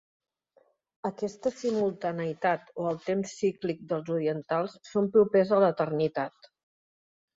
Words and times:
Aquesta 1.09 1.51
simultaneïtat 1.57 2.73
o 2.83 2.87
el 2.93 2.97
temps 3.09 3.35
cíclic 3.43 3.83
dels 3.93 4.09
orientals 4.19 4.75
són 4.93 5.11
propers 5.19 5.53
a 5.59 5.61
l'eternitat. 5.67 6.51